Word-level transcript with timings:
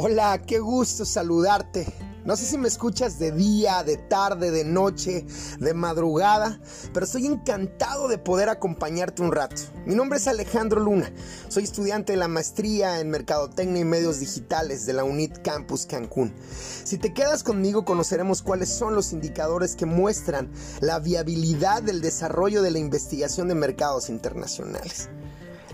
Hola, 0.00 0.40
qué 0.46 0.60
gusto 0.60 1.04
saludarte. 1.04 1.84
No 2.24 2.36
sé 2.36 2.44
si 2.44 2.56
me 2.56 2.68
escuchas 2.68 3.18
de 3.18 3.32
día, 3.32 3.82
de 3.82 3.96
tarde, 3.96 4.52
de 4.52 4.62
noche, 4.62 5.26
de 5.58 5.74
madrugada, 5.74 6.60
pero 6.94 7.04
estoy 7.04 7.26
encantado 7.26 8.06
de 8.06 8.16
poder 8.16 8.48
acompañarte 8.48 9.22
un 9.22 9.32
rato. 9.32 9.60
Mi 9.86 9.96
nombre 9.96 10.18
es 10.20 10.28
Alejandro 10.28 10.80
Luna, 10.80 11.12
soy 11.48 11.64
estudiante 11.64 12.12
de 12.12 12.18
la 12.18 12.28
maestría 12.28 13.00
en 13.00 13.10
Mercadotecnia 13.10 13.80
y 13.80 13.84
Medios 13.84 14.20
Digitales 14.20 14.86
de 14.86 14.92
la 14.92 15.02
UNIT 15.02 15.42
Campus 15.42 15.84
Cancún. 15.84 16.32
Si 16.84 16.96
te 16.96 17.12
quedas 17.12 17.42
conmigo 17.42 17.84
conoceremos 17.84 18.40
cuáles 18.40 18.68
son 18.68 18.94
los 18.94 19.12
indicadores 19.12 19.74
que 19.74 19.86
muestran 19.86 20.48
la 20.78 21.00
viabilidad 21.00 21.82
del 21.82 22.02
desarrollo 22.02 22.62
de 22.62 22.70
la 22.70 22.78
investigación 22.78 23.48
de 23.48 23.56
mercados 23.56 24.10
internacionales. 24.10 25.08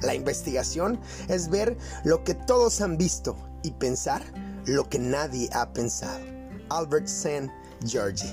La 0.01 0.15
investigación 0.15 0.99
es 1.29 1.51
ver 1.51 1.77
lo 2.05 2.25
que 2.25 2.33
todos 2.33 2.81
han 2.81 2.97
visto 2.97 3.37
y 3.65 3.73
pensar 3.73 4.23
lo 4.67 4.89
que 4.89 5.01
nadie 5.01 5.49
ha 5.53 5.73
pensado. 5.73 6.25
Albert 6.69 7.07
St. 7.07 7.51
George. 7.85 8.25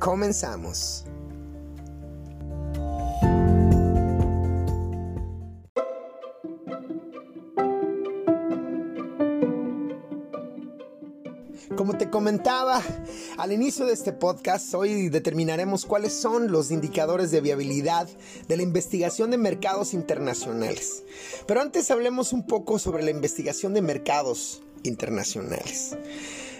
Comenzamos. 0.00 1.04
Como 11.76 11.96
te 11.96 12.10
comentaba 12.10 12.82
al 13.38 13.52
inicio 13.52 13.86
de 13.86 13.94
este 13.94 14.12
podcast, 14.12 14.74
hoy 14.74 15.08
determinaremos 15.08 15.86
cuáles 15.86 16.12
son 16.12 16.52
los 16.52 16.70
indicadores 16.70 17.30
de 17.30 17.40
viabilidad 17.40 18.06
de 18.48 18.56
la 18.56 18.62
investigación 18.62 19.30
de 19.30 19.38
mercados 19.38 19.94
internacionales. 19.94 21.04
Pero 21.46 21.62
antes 21.62 21.90
hablemos 21.90 22.34
un 22.34 22.46
poco 22.46 22.78
sobre 22.78 23.02
la 23.02 23.10
investigación 23.10 23.72
de 23.72 23.80
mercados 23.82 24.62
internacionales. 24.82 25.96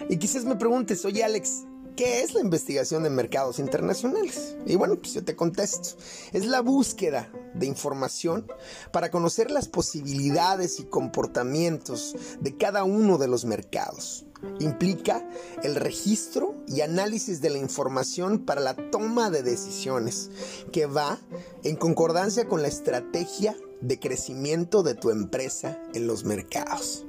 Y 0.09 0.17
quizás 0.17 0.45
me 0.45 0.55
preguntes, 0.55 1.05
oye 1.05 1.23
Alex, 1.23 1.63
¿qué 1.95 2.21
es 2.21 2.33
la 2.33 2.41
investigación 2.41 3.03
de 3.03 3.09
mercados 3.09 3.59
internacionales? 3.59 4.55
Y 4.65 4.75
bueno, 4.75 4.95
pues 4.95 5.13
yo 5.13 5.23
te 5.23 5.35
contesto. 5.35 5.97
Es 6.33 6.45
la 6.45 6.61
búsqueda 6.61 7.31
de 7.53 7.65
información 7.65 8.47
para 8.91 9.11
conocer 9.11 9.51
las 9.51 9.67
posibilidades 9.67 10.79
y 10.79 10.85
comportamientos 10.85 12.15
de 12.39 12.57
cada 12.57 12.83
uno 12.83 13.17
de 13.17 13.27
los 13.27 13.45
mercados. 13.45 14.25
Implica 14.59 15.23
el 15.63 15.75
registro 15.75 16.55
y 16.67 16.81
análisis 16.81 17.41
de 17.41 17.51
la 17.51 17.59
información 17.59 18.39
para 18.39 18.61
la 18.61 18.75
toma 18.75 19.29
de 19.29 19.43
decisiones, 19.43 20.31
que 20.71 20.87
va 20.87 21.19
en 21.63 21.75
concordancia 21.75 22.47
con 22.47 22.63
la 22.63 22.67
estrategia 22.67 23.55
de 23.81 23.99
crecimiento 23.99 24.81
de 24.81 24.95
tu 24.95 25.11
empresa 25.11 25.79
en 25.93 26.07
los 26.07 26.23
mercados. 26.23 27.05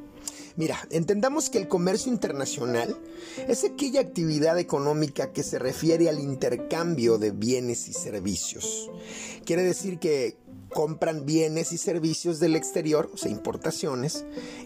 Mira, 0.57 0.79
entendamos 0.91 1.49
que 1.49 1.59
el 1.59 1.69
comercio 1.69 2.13
internacional 2.13 2.99
es 3.49 3.65
aquella 3.65 4.01
actividad 4.01 4.59
económica 4.59 5.33
que 5.33 5.43
se 5.43 5.59
refiere 5.59 6.11
al 6.11 6.21
intercambio 6.21 7.17
de 7.17 7.31
bienes 7.31 7.89
y 7.89 7.95
servicios. 7.95 8.91
Quiere 9.47 9.63
decir 9.63 9.99
que 9.99 10.37
compran 10.69 11.25
bienes 11.25 11.73
y 11.73 11.79
servicios 11.79 12.39
del 12.39 12.57
exterior, 12.57 13.11
o 13.15 13.17
sea, 13.17 13.31
importaciones, 13.31 14.25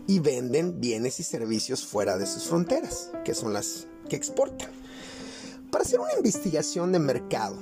y 0.08 0.18
venden 0.18 0.80
bienes 0.80 1.20
y 1.20 1.22
servicios 1.22 1.84
fuera 1.84 2.18
de 2.18 2.26
sus 2.26 2.44
fronteras, 2.44 3.12
que 3.24 3.34
son 3.34 3.52
las 3.52 3.86
que 4.08 4.16
exportan. 4.16 4.70
Para 5.70 5.84
hacer 5.84 6.00
una 6.00 6.14
investigación 6.14 6.90
de 6.90 6.98
mercado, 6.98 7.58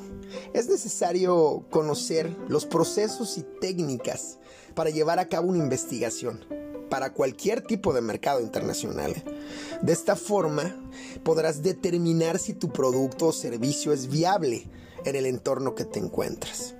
es 0.54 0.68
necesario 0.68 1.66
conocer 1.70 2.34
los 2.48 2.64
procesos 2.64 3.36
y 3.36 3.44
técnicas 3.60 4.38
para 4.74 4.90
llevar 4.90 5.18
a 5.18 5.28
cabo 5.28 5.48
una 5.48 5.58
investigación 5.58 6.63
para 6.88 7.12
cualquier 7.12 7.60
tipo 7.60 7.92
de 7.92 8.00
mercado 8.00 8.40
internacional. 8.40 9.14
De 9.82 9.92
esta 9.92 10.16
forma, 10.16 10.74
podrás 11.22 11.62
determinar 11.62 12.38
si 12.38 12.54
tu 12.54 12.70
producto 12.72 13.26
o 13.26 13.32
servicio 13.32 13.92
es 13.92 14.08
viable 14.08 14.68
en 15.04 15.16
el 15.16 15.26
entorno 15.26 15.74
que 15.74 15.84
te 15.84 15.98
encuentras. 15.98 16.74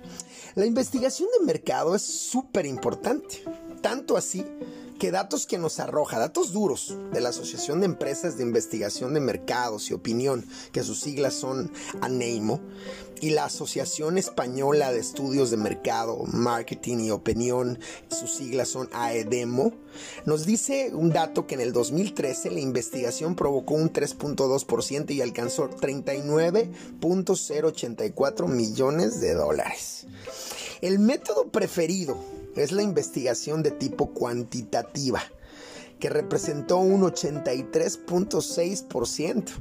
La 0.55 0.65
investigación 0.65 1.29
de 1.37 1.45
mercado 1.45 1.95
es 1.95 2.01
súper 2.01 2.65
importante, 2.65 3.43
tanto 3.81 4.15
así 4.15 4.45
que 4.99 5.11
datos 5.11 5.45
que 5.45 5.57
nos 5.57 5.79
arroja, 5.79 6.19
datos 6.19 6.53
duros 6.53 6.95
de 7.11 7.21
la 7.21 7.29
Asociación 7.29 7.79
de 7.79 7.85
Empresas 7.85 8.37
de 8.37 8.43
Investigación 8.43 9.13
de 9.13 9.19
Mercados 9.19 9.89
y 9.89 9.93
Opinión, 9.93 10.45
que 10.71 10.83
sus 10.83 10.99
siglas 10.99 11.33
son 11.33 11.71
ANEIMO, 12.01 12.61
y 13.21 13.29
la 13.31 13.45
Asociación 13.45 14.17
Española 14.17 14.91
de 14.91 14.99
Estudios 14.99 15.49
de 15.49 15.55
Mercado, 15.57 16.23
Marketing 16.25 16.97
y 16.99 17.11
Opinión, 17.11 17.79
sus 18.09 18.31
siglas 18.31 18.67
son 18.69 18.89
AEDEMO, 18.93 19.73
nos 20.25 20.45
dice 20.45 20.91
un 20.93 21.11
dato 21.11 21.47
que 21.47 21.55
en 21.55 21.61
el 21.61 21.73
2013 21.73 22.51
la 22.51 22.59
investigación 22.59 23.35
provocó 23.35 23.73
un 23.75 23.91
3.2% 23.91 25.09
y 25.11 25.21
alcanzó 25.21 25.69
39.084 25.69 28.47
millones 28.47 29.19
de 29.21 29.33
dólares. 29.33 30.05
El 30.81 30.99
método 30.99 31.47
preferido 31.47 32.17
es 32.55 32.71
la 32.71 32.83
investigación 32.83 33.63
de 33.63 33.71
tipo 33.71 34.13
cuantitativa 34.13 35.21
que 35.99 36.09
representó 36.09 36.77
un 36.77 37.01
83.6% 37.01 39.51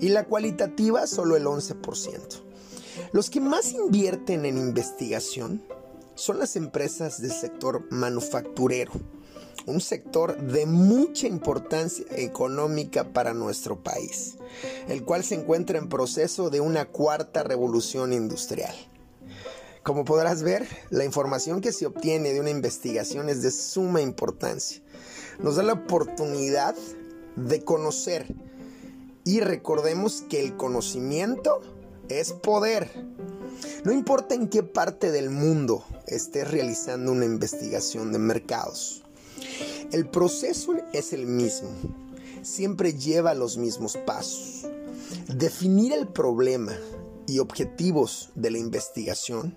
y 0.00 0.08
la 0.08 0.24
cualitativa 0.24 1.06
solo 1.06 1.36
el 1.36 1.44
11%. 1.44 2.42
Los 3.12 3.30
que 3.30 3.40
más 3.40 3.72
invierten 3.72 4.44
en 4.44 4.58
investigación 4.58 5.62
son 6.14 6.38
las 6.38 6.56
empresas 6.56 7.20
del 7.20 7.32
sector 7.32 7.86
manufacturero, 7.90 8.92
un 9.66 9.80
sector 9.80 10.40
de 10.40 10.66
mucha 10.66 11.26
importancia 11.26 12.04
económica 12.10 13.12
para 13.12 13.34
nuestro 13.34 13.82
país, 13.82 14.36
el 14.88 15.04
cual 15.04 15.24
se 15.24 15.36
encuentra 15.36 15.78
en 15.78 15.88
proceso 15.88 16.50
de 16.50 16.60
una 16.60 16.86
cuarta 16.86 17.42
revolución 17.42 18.12
industrial. 18.12 18.74
Como 19.82 20.04
podrás 20.04 20.44
ver, 20.44 20.68
la 20.90 21.04
información 21.04 21.60
que 21.60 21.72
se 21.72 21.86
obtiene 21.86 22.32
de 22.32 22.38
una 22.38 22.50
investigación 22.50 23.28
es 23.28 23.42
de 23.42 23.50
suma 23.50 24.00
importancia. 24.00 24.80
Nos 25.40 25.56
da 25.56 25.64
la 25.64 25.72
oportunidad 25.72 26.76
de 27.34 27.64
conocer 27.64 28.32
y 29.24 29.40
recordemos 29.40 30.22
que 30.28 30.40
el 30.40 30.56
conocimiento 30.56 31.60
es 32.08 32.32
poder. 32.32 32.92
No 33.84 33.90
importa 33.90 34.36
en 34.36 34.48
qué 34.48 34.62
parte 34.62 35.10
del 35.10 35.30
mundo 35.30 35.84
estés 36.06 36.48
realizando 36.48 37.10
una 37.10 37.24
investigación 37.24 38.12
de 38.12 38.20
mercados. 38.20 39.02
El 39.90 40.08
proceso 40.08 40.74
es 40.92 41.12
el 41.12 41.26
mismo. 41.26 41.70
Siempre 42.42 42.94
lleva 42.94 43.34
los 43.34 43.56
mismos 43.56 43.96
pasos. 43.96 44.68
Definir 45.26 45.92
el 45.92 46.06
problema 46.06 46.72
y 47.26 47.40
objetivos 47.40 48.30
de 48.36 48.52
la 48.52 48.58
investigación 48.58 49.56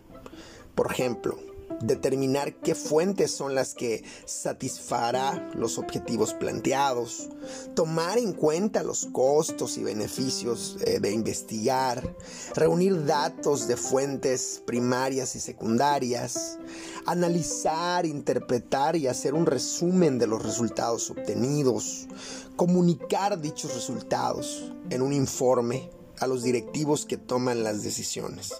por 0.76 0.92
ejemplo, 0.92 1.38
determinar 1.82 2.54
qué 2.56 2.76
fuentes 2.76 3.32
son 3.32 3.56
las 3.56 3.74
que 3.74 4.04
satisfará 4.26 5.52
los 5.56 5.78
objetivos 5.78 6.34
planteados, 6.34 7.30
tomar 7.74 8.18
en 8.18 8.34
cuenta 8.34 8.84
los 8.84 9.08
costos 9.08 9.78
y 9.78 9.84
beneficios 9.84 10.78
eh, 10.86 11.00
de 11.00 11.12
investigar, 11.12 12.16
reunir 12.56 13.06
datos 13.06 13.68
de 13.68 13.78
fuentes 13.78 14.62
primarias 14.66 15.36
y 15.36 15.40
secundarias, 15.40 16.60
analizar, 17.06 18.06
interpretar 18.06 18.96
y 18.96 19.08
hacer 19.08 19.34
un 19.34 19.46
resumen 19.46 20.18
de 20.18 20.28
los 20.28 20.44
resultados 20.44 21.10
obtenidos, 21.10 22.08
comunicar 22.56 23.40
dichos 23.40 23.74
resultados 23.74 24.72
en 24.90 25.02
un 25.02 25.14
informe 25.14 25.90
a 26.20 26.28
los 26.28 26.44
directivos 26.44 27.06
que 27.06 27.18
toman 27.18 27.64
las 27.64 27.84
decisiones. 27.84 28.54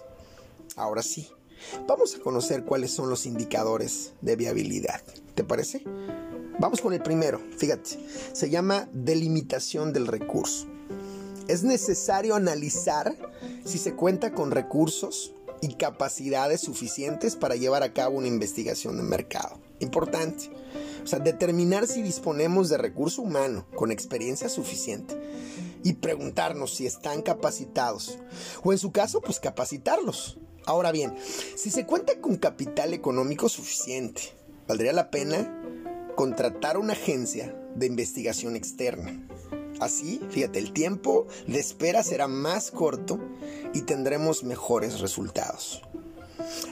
Ahora 0.76 1.02
sí, 1.02 1.30
Vamos 1.86 2.14
a 2.14 2.20
conocer 2.20 2.64
cuáles 2.64 2.90
son 2.90 3.10
los 3.10 3.26
indicadores 3.26 4.12
de 4.20 4.36
viabilidad. 4.36 5.02
¿Te 5.34 5.44
parece? 5.44 5.82
Vamos 6.58 6.80
con 6.80 6.92
el 6.92 7.02
primero. 7.02 7.40
Fíjate, 7.58 7.98
se 8.32 8.50
llama 8.50 8.88
delimitación 8.92 9.92
del 9.92 10.06
recurso. 10.06 10.66
Es 11.48 11.62
necesario 11.62 12.34
analizar 12.34 13.14
si 13.64 13.78
se 13.78 13.94
cuenta 13.94 14.32
con 14.32 14.50
recursos 14.50 15.32
y 15.60 15.74
capacidades 15.74 16.60
suficientes 16.60 17.36
para 17.36 17.56
llevar 17.56 17.82
a 17.82 17.92
cabo 17.92 18.18
una 18.18 18.28
investigación 18.28 18.96
de 18.96 19.02
mercado. 19.02 19.60
Importante. 19.80 20.50
O 21.04 21.06
sea, 21.06 21.18
determinar 21.18 21.86
si 21.86 22.02
disponemos 22.02 22.68
de 22.68 22.78
recurso 22.78 23.22
humano 23.22 23.66
con 23.76 23.92
experiencia 23.92 24.48
suficiente 24.48 25.16
y 25.84 25.92
preguntarnos 25.94 26.74
si 26.74 26.86
están 26.86 27.22
capacitados. 27.22 28.18
O 28.64 28.72
en 28.72 28.78
su 28.78 28.90
caso, 28.90 29.20
pues 29.20 29.38
capacitarlos. 29.38 30.38
Ahora 30.66 30.92
bien, 30.92 31.14
si 31.54 31.70
se 31.70 31.86
cuenta 31.86 32.20
con 32.20 32.36
capital 32.36 32.92
económico 32.92 33.48
suficiente, 33.48 34.34
valdría 34.66 34.92
la 34.92 35.10
pena 35.10 35.62
contratar 36.16 36.76
una 36.76 36.92
agencia 36.94 37.56
de 37.76 37.86
investigación 37.86 38.56
externa. 38.56 39.26
Así, 39.78 40.20
fíjate, 40.30 40.58
el 40.58 40.72
tiempo 40.72 41.26
de 41.46 41.60
espera 41.60 42.02
será 42.02 42.28
más 42.28 42.70
corto 42.70 43.20
y 43.74 43.82
tendremos 43.82 44.42
mejores 44.42 45.00
resultados. 45.00 45.82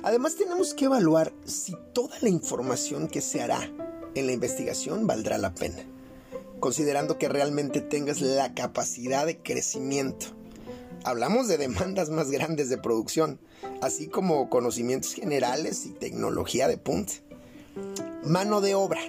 Además, 0.03 0.37
tenemos 0.37 0.75
que 0.75 0.87
evaluar 0.87 1.33
si 1.45 1.75
toda 1.93 2.17
la 2.21 2.29
información 2.29 3.07
que 3.07 3.21
se 3.21 3.43
hará 3.43 3.61
en 4.15 4.27
la 4.27 4.33
investigación 4.33 5.07
valdrá 5.07 5.39
la 5.39 5.55
pena. 5.55 5.85
considerando 6.65 7.19
que 7.19 7.29
realmente 7.29 7.83
tengas 7.83 8.23
la 8.23 8.55
capacidad 8.55 9.27
de 9.27 9.37
crecimiento. 9.37 10.29
Hablamos 11.07 11.49
de 11.49 11.59
demandas 11.59 12.09
más 12.09 12.31
grandes 12.31 12.71
de 12.71 12.79
producción, 12.79 13.39
así 13.83 14.09
como 14.09 14.49
conocimientos 14.49 15.13
generales 15.13 15.85
y 15.85 15.91
tecnología 15.91 16.67
de 16.67 16.79
punta. 16.79 17.13
Mano 18.25 18.63
de 18.63 18.75
obra. 18.75 19.01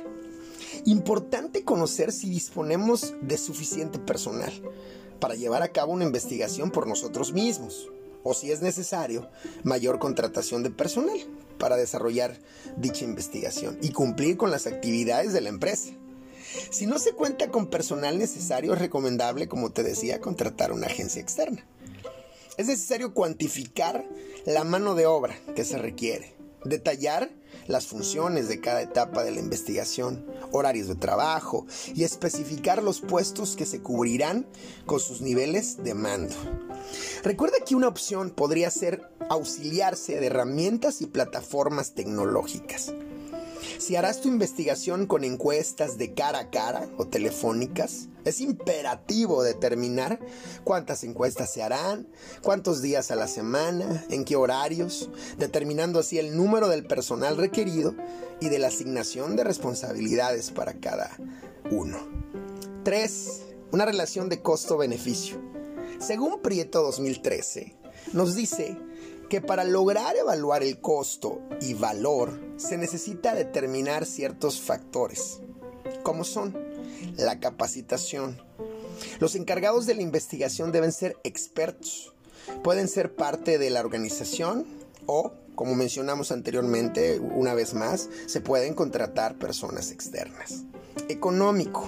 Importante 0.84 1.64
conocer 1.64 2.12
si 2.12 2.30
disponemos 2.30 3.14
de 3.22 3.38
suficiente 3.38 3.98
personal 3.98 4.52
para 5.22 5.36
llevar 5.36 5.64
a 5.64 5.70
cabo 5.70 5.94
una 5.94 6.04
investigación 6.04 6.70
por 6.70 6.86
nosotros 6.86 7.32
mismos 7.32 7.88
o 8.24 8.34
si 8.34 8.52
es 8.52 8.62
necesario, 8.62 9.30
mayor 9.64 9.98
contratación 9.98 10.64
de 10.64 10.72
personal 10.72 11.18
para 11.58 11.78
desarrollar 11.78 12.38
dicha 12.76 13.06
investigación 13.06 13.78
y 13.82 13.92
cumplir 13.92 14.36
con 14.36 14.52
las 14.52 14.68
actividades 14.68 15.32
de 15.32 15.40
la 15.40 15.50
empresa. 15.50 15.92
Si 16.72 16.88
no 16.88 17.00
se 17.00 17.14
cuenta 17.14 17.52
con 17.52 17.68
personal 17.68 18.18
necesario, 18.18 18.74
es 18.74 18.80
recomendable, 18.80 19.48
como 19.48 19.72
te 19.72 19.84
decía, 19.84 20.20
contratar 20.20 20.74
una 20.74 20.88
agencia 20.88 21.22
externa. 21.22 21.66
Es 22.58 22.68
necesario 22.68 23.14
cuantificar 23.14 24.08
la 24.46 24.64
mano 24.64 24.96
de 24.96 25.06
obra 25.06 25.36
que 25.56 25.66
se 25.66 25.78
requiere, 25.78 26.34
detallar 26.64 27.30
las 27.68 27.86
funciones 27.88 28.48
de 28.48 28.62
cada 28.62 28.82
etapa 28.82 29.26
de 29.26 29.32
la 29.32 29.42
investigación, 29.42 30.26
horarios 30.54 30.88
de 30.88 30.96
trabajo 30.96 31.66
y 31.94 32.06
especificar 32.06 32.82
los 32.82 33.02
puestos 33.02 33.58
que 33.58 33.66
se 33.66 33.82
cubrirán 33.82 34.48
con 34.86 35.02
sus 35.02 35.20
niveles 35.20 35.84
de 35.84 35.96
mando. 35.96 36.36
Recuerda 37.24 37.58
que 37.66 37.76
una 37.76 37.90
opción 37.90 38.30
podría 38.30 38.72
ser 38.72 39.02
auxiliarse 39.30 40.18
de 40.20 40.28
herramientas 40.28 41.02
y 41.02 41.08
plataformas 41.08 41.94
tecnológicas. 41.94 42.94
Si 43.78 43.96
harás 43.96 44.22
tu 44.22 44.28
investigación 44.28 45.06
con 45.06 45.24
encuestas 45.24 45.98
de 45.98 46.14
cara 46.14 46.40
a 46.40 46.50
cara 46.50 46.90
o 46.98 47.08
telefónicas, 47.08 48.08
es 48.24 48.42
imperativo 48.42 49.44
determinar 49.44 50.20
cuántas 50.64 51.04
encuestas 51.04 51.52
se 51.54 51.62
harán, 51.62 52.08
cuántos 52.42 52.82
días 52.82 53.12
a 53.12 53.16
la 53.16 53.28
semana, 53.28 54.06
en 54.10 54.26
qué 54.26 54.36
horarios, 54.36 55.10
determinando 55.38 56.00
así 56.00 56.18
el 56.18 56.36
número 56.36 56.68
del 56.68 56.86
personal 56.86 57.38
requerido 57.38 57.96
y 58.40 58.50
de 58.50 58.60
la 58.60 58.68
asignación 58.68 59.36
de 59.36 59.44
responsabilidades 59.44 60.52
para 60.52 60.74
cada 60.74 61.12
uno. 61.70 61.98
3. 62.84 63.42
Una 63.72 63.86
relación 63.86 64.30
de 64.30 64.42
costo-beneficio. 64.42 65.38
Según 66.00 66.42
Prieto 66.42 66.82
2013, 66.82 67.76
nos 68.14 68.36
dice 68.36 68.78
que 69.30 69.42
para 69.42 69.64
lograr 69.64 70.16
evaluar 70.16 70.64
el 70.64 70.80
costo 70.80 71.42
y 71.62 71.74
valor 71.74 72.40
se 72.58 72.78
necesita 72.78 73.34
determinar 73.34 74.06
ciertos 74.06 74.62
factores, 74.62 75.42
como 76.04 76.24
son 76.24 76.58
la 77.18 77.40
capacitación. 77.40 78.42
Los 79.20 79.36
encargados 79.36 79.86
de 79.86 79.96
la 79.96 80.02
investigación 80.02 80.72
deben 80.72 80.92
ser 80.92 81.18
expertos, 81.24 82.14
pueden 82.64 82.88
ser 82.88 83.16
parte 83.16 83.58
de 83.58 83.70
la 83.70 83.82
organización 83.82 84.66
o, 85.06 85.34
como 85.56 85.76
mencionamos 85.76 86.32
anteriormente, 86.32 87.20
una 87.20 87.54
vez 87.54 87.74
más, 87.74 88.10
se 88.26 88.42
pueden 88.42 88.74
contratar 88.74 89.38
personas 89.38 89.92
externas. 89.92 90.64
Económico. 91.10 91.88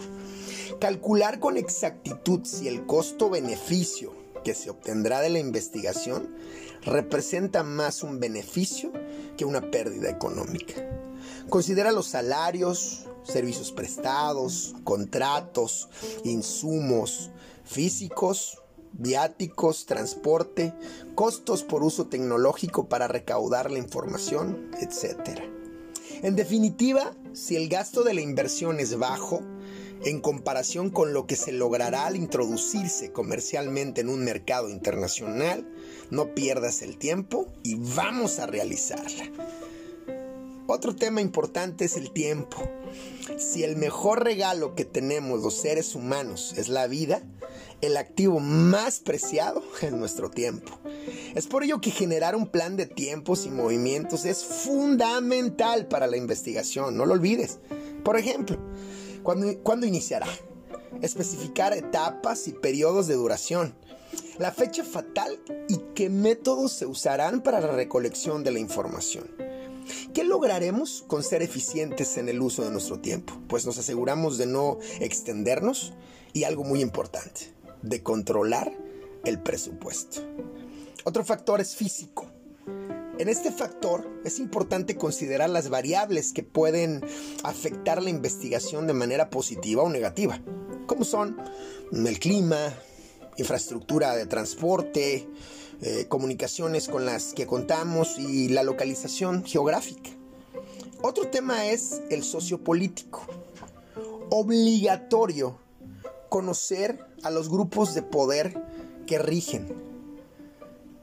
Calcular 0.80 1.40
con 1.40 1.58
exactitud 1.58 2.42
si 2.44 2.68
el 2.68 2.86
costo-beneficio 2.86 4.14
que 4.44 4.54
se 4.54 4.70
obtendrá 4.70 5.22
de 5.22 5.30
la 5.30 5.40
investigación 5.40 6.30
representa 6.84 7.64
más 7.64 8.04
un 8.04 8.20
beneficio 8.20 8.92
que 9.36 9.46
una 9.46 9.62
pérdida 9.62 10.10
económica. 10.10 10.76
Considera 11.50 11.92
los 11.92 12.08
salarios, 12.08 13.08
servicios 13.24 13.72
prestados, 13.72 14.76
contratos, 14.84 15.90
insumos 16.24 17.32
físicos, 17.64 18.62
viáticos, 18.94 19.86
transporte, 19.86 20.74
costos 21.16 21.64
por 21.64 21.84
uso 21.84 22.08
tecnológico 22.08 22.88
para 22.88 23.08
recaudar 23.08 23.70
la 23.72 23.80
información, 23.80 24.72
etc. 24.80 25.42
En 26.24 26.36
definitiva, 26.36 27.14
si 27.34 27.56
el 27.56 27.70
gasto 27.70 28.04
de 28.04 28.14
la 28.14 28.22
inversión 28.22 28.80
es 28.80 28.98
bajo, 28.98 29.42
en 30.04 30.22
comparación 30.22 30.90
con 30.90 31.14
lo 31.14 31.28
que 31.28 31.36
se 31.36 31.52
logrará 31.52 32.06
al 32.06 32.16
introducirse 32.16 33.12
comercialmente 33.12 34.02
en 34.02 34.10
un 34.10 34.24
mercado 34.24 34.70
internacional, 34.70 35.68
no 36.10 36.34
pierdas 36.34 36.82
el 36.82 36.98
tiempo 36.98 37.48
y 37.64 37.76
vamos 37.76 38.40
a 38.40 38.46
realizarla. 38.46 39.26
Otro 40.68 40.96
tema 40.96 41.22
importante 41.22 41.86
es 41.86 41.96
el 41.96 42.12
tiempo. 42.12 42.58
Si 43.38 43.64
el 43.64 43.78
mejor 43.78 44.24
regalo 44.24 44.76
que 44.76 44.84
tenemos 44.84 45.42
los 45.42 45.56
seres 45.56 45.96
humanos 45.96 46.54
es 46.58 46.68
la 46.68 46.88
vida, 46.88 47.24
el 47.80 47.96
activo 47.96 48.40
más 48.40 49.00
preciado 49.00 49.64
es 49.82 49.94
nuestro 49.94 50.30
tiempo. 50.30 50.78
Es 51.36 51.48
por 51.48 51.64
ello 51.64 51.80
que 51.80 51.92
generar 51.92 52.36
un 52.36 52.48
plan 52.48 52.76
de 52.76 52.86
tiempos 52.86 53.46
y 53.46 53.50
movimientos 53.50 54.26
es 54.26 54.44
fundamental 54.44 55.88
para 55.88 56.08
la 56.08 56.18
investigación, 56.18 56.98
no 56.98 57.06
lo 57.06 57.14
olvides. 57.14 57.60
Por 58.04 58.18
ejemplo, 58.18 58.58
¿Cuándo, 59.28 59.86
iniciará? 59.86 60.28
Especificar 61.02 61.74
etapas 61.74 62.48
y 62.48 62.54
periodos 62.54 63.08
de 63.08 63.16
duración. 63.16 63.76
La 64.40 64.54
fecha 64.54 64.86
fatal 64.86 65.38
y 65.68 65.80
qué 65.96 66.10
métodos 66.10 66.72
se 66.72 66.86
usarán 66.86 67.44
para 67.44 67.60
la 67.60 67.74
recolección 67.74 68.46
de 68.46 68.52
la 68.52 68.60
información. 68.60 69.30
¿Qué 70.14 70.24
lograremos 70.24 71.04
con 71.08 71.24
ser 71.24 71.42
eficientes 71.42 72.16
en 72.16 72.30
el 72.30 72.42
uso 72.42 72.64
de 72.64 72.72
nuestro 72.72 73.02
tiempo? 73.02 73.34
Pues 73.50 73.66
nos 73.66 73.78
aseguramos 73.78 74.38
de 74.38 74.46
no 74.46 74.78
extendernos 75.02 75.92
y 76.32 76.46
algo 76.46 76.64
muy 76.64 76.80
importante, 76.80 77.54
de 77.82 78.02
controlar 78.02 78.72
el 79.26 79.44
presupuesto. 79.44 80.22
Otro 81.04 81.26
factor 81.26 81.60
es 81.60 81.76
físico. 81.76 82.32
En 83.20 83.30
este 83.30 83.52
factor 83.52 84.08
es 84.24 84.38
importante 84.38 84.96
considerar 84.96 85.50
las 85.50 85.70
variables 85.70 86.34
que 86.34 86.44
pueden 86.44 87.04
afectar 87.44 88.04
la 88.04 88.12
investigación 88.12 88.86
de 88.86 88.94
manera 88.94 89.32
positiva 89.32 89.82
o 89.82 89.90
negativa, 89.90 90.40
como 90.86 91.04
son 91.04 91.36
el 91.92 92.20
clima, 92.20 92.76
infraestructura 93.38 94.16
de 94.16 94.28
transporte, 94.28 95.28
eh, 95.82 96.06
comunicaciones 96.08 96.88
con 96.88 97.08
las 97.08 97.34
que 97.34 97.48
contamos 97.48 98.20
y 98.20 98.50
la 98.50 98.62
localización 98.62 99.44
geográfica. 99.44 100.12
Otro 101.02 101.28
tema 101.30 101.66
es 101.66 102.04
el 102.12 102.24
sociopolítico. 102.24 103.26
Obligatorio 104.30 105.58
conocer 106.30 107.00
a 107.24 107.32
los 107.32 107.50
grupos 107.50 107.96
de 107.96 108.04
poder 108.04 108.62
que 109.08 109.18
rigen 109.18 109.88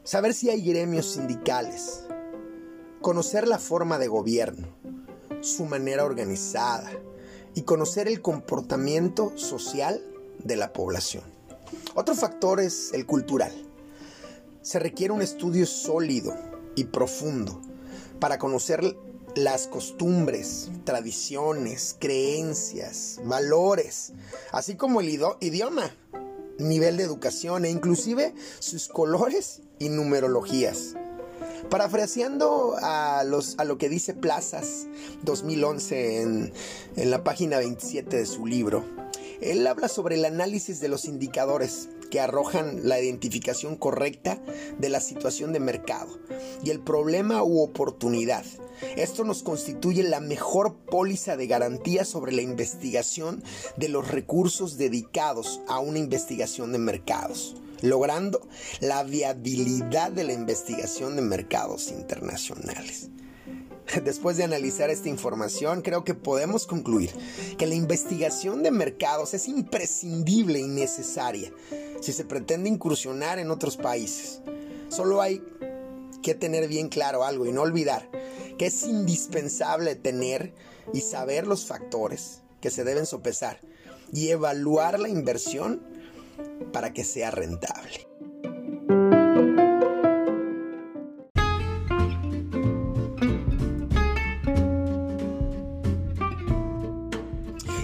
saber 0.04 0.34
si 0.34 0.50
hay 0.50 0.60
gremios 0.60 1.06
sindicales, 1.06 2.03
conocer 3.04 3.46
la 3.46 3.58
forma 3.58 3.98
de 3.98 4.08
gobierno, 4.08 4.66
su 5.42 5.66
manera 5.66 6.06
organizada 6.06 6.90
y 7.54 7.60
conocer 7.60 8.08
el 8.08 8.22
comportamiento 8.22 9.36
social 9.36 10.02
de 10.42 10.56
la 10.56 10.72
población. 10.72 11.22
Otro 11.94 12.14
factor 12.14 12.60
es 12.60 12.94
el 12.94 13.04
cultural. 13.04 13.52
Se 14.62 14.78
requiere 14.78 15.12
un 15.12 15.20
estudio 15.20 15.66
sólido 15.66 16.34
y 16.76 16.84
profundo 16.84 17.60
para 18.20 18.38
conocer 18.38 18.96
las 19.34 19.66
costumbres, 19.66 20.70
tradiciones, 20.84 21.96
creencias, 21.98 23.20
valores, 23.22 24.14
así 24.50 24.76
como 24.76 25.02
el 25.02 25.10
idioma, 25.40 25.94
nivel 26.58 26.96
de 26.96 27.02
educación 27.02 27.66
e 27.66 27.70
inclusive 27.70 28.34
sus 28.60 28.88
colores 28.88 29.60
y 29.78 29.90
numerologías. 29.90 30.94
Parafraseando 31.74 32.76
a, 32.80 33.18
a 33.18 33.64
lo 33.64 33.78
que 33.78 33.88
dice 33.88 34.14
Plazas 34.14 34.86
2011 35.24 36.22
en, 36.22 36.52
en 36.94 37.10
la 37.10 37.24
página 37.24 37.58
27 37.58 38.16
de 38.16 38.26
su 38.26 38.46
libro, 38.46 38.84
él 39.40 39.66
habla 39.66 39.88
sobre 39.88 40.14
el 40.14 40.24
análisis 40.24 40.78
de 40.78 40.86
los 40.86 41.04
indicadores 41.06 41.88
que 42.12 42.20
arrojan 42.20 42.88
la 42.88 43.00
identificación 43.00 43.74
correcta 43.74 44.40
de 44.78 44.88
la 44.88 45.00
situación 45.00 45.52
de 45.52 45.58
mercado 45.58 46.16
y 46.62 46.70
el 46.70 46.78
problema 46.78 47.42
u 47.42 47.60
oportunidad. 47.60 48.44
Esto 48.94 49.24
nos 49.24 49.42
constituye 49.42 50.04
la 50.04 50.20
mejor 50.20 50.76
póliza 50.76 51.36
de 51.36 51.48
garantía 51.48 52.04
sobre 52.04 52.30
la 52.30 52.42
investigación 52.42 53.42
de 53.76 53.88
los 53.88 54.06
recursos 54.12 54.78
dedicados 54.78 55.60
a 55.66 55.80
una 55.80 55.98
investigación 55.98 56.70
de 56.70 56.78
mercados 56.78 57.56
logrando 57.84 58.46
la 58.80 59.04
viabilidad 59.04 60.10
de 60.10 60.24
la 60.24 60.32
investigación 60.32 61.16
de 61.16 61.22
mercados 61.22 61.90
internacionales. 61.90 63.10
Después 64.04 64.36
de 64.36 64.44
analizar 64.44 64.90
esta 64.90 65.08
información, 65.08 65.82
creo 65.82 66.04
que 66.04 66.14
podemos 66.14 66.66
concluir 66.66 67.10
que 67.58 67.66
la 67.66 67.74
investigación 67.74 68.62
de 68.62 68.70
mercados 68.70 69.34
es 69.34 69.48
imprescindible 69.48 70.58
y 70.58 70.66
necesaria 70.66 71.52
si 72.00 72.12
se 72.12 72.24
pretende 72.24 72.68
incursionar 72.68 73.38
en 73.38 73.50
otros 73.50 73.76
países. 73.76 74.40
Solo 74.88 75.20
hay 75.20 75.42
que 76.22 76.34
tener 76.34 76.68
bien 76.68 76.88
claro 76.88 77.24
algo 77.24 77.46
y 77.46 77.52
no 77.52 77.62
olvidar 77.62 78.08
que 78.58 78.66
es 78.66 78.84
indispensable 78.84 79.94
tener 79.94 80.54
y 80.92 81.00
saber 81.00 81.46
los 81.46 81.66
factores 81.66 82.40
que 82.60 82.70
se 82.70 82.84
deben 82.84 83.04
sopesar 83.04 83.60
y 84.12 84.28
evaluar 84.28 85.00
la 85.00 85.08
inversión 85.08 85.82
para 86.72 86.92
que 86.92 87.04
sea 87.04 87.30
rentable. 87.30 88.06